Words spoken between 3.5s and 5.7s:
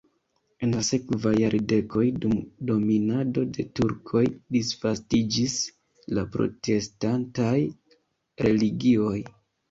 de turkoj disvastiĝis